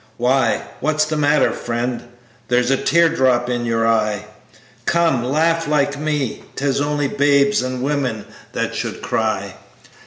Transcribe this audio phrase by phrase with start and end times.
[0.17, 2.01] Why, what's the matter, friend?
[2.47, 4.25] There's a tear drop in you eye,
[4.87, 6.41] Come, laugh like me.
[6.55, 9.53] 'Tis only babes and women that should cry.